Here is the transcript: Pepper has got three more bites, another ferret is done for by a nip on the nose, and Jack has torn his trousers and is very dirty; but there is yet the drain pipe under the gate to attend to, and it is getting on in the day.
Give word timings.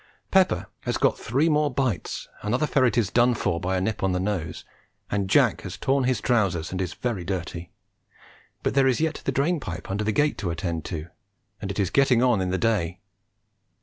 Pepper 0.31 0.65
has 0.79 0.97
got 0.97 1.19
three 1.19 1.47
more 1.47 1.71
bites, 1.71 2.27
another 2.41 2.65
ferret 2.65 2.97
is 2.97 3.11
done 3.11 3.35
for 3.35 3.59
by 3.59 3.77
a 3.77 3.81
nip 3.81 4.01
on 4.01 4.13
the 4.13 4.19
nose, 4.19 4.65
and 5.11 5.29
Jack 5.29 5.61
has 5.61 5.77
torn 5.77 6.05
his 6.05 6.19
trousers 6.19 6.71
and 6.71 6.81
is 6.81 6.95
very 6.95 7.23
dirty; 7.23 7.71
but 8.63 8.73
there 8.73 8.87
is 8.87 8.99
yet 8.99 9.21
the 9.25 9.31
drain 9.31 9.59
pipe 9.59 9.91
under 9.91 10.03
the 10.03 10.11
gate 10.11 10.39
to 10.39 10.49
attend 10.49 10.85
to, 10.85 11.09
and 11.61 11.69
it 11.69 11.77
is 11.77 11.91
getting 11.91 12.23
on 12.23 12.41
in 12.41 12.49
the 12.49 12.57
day. 12.57 12.99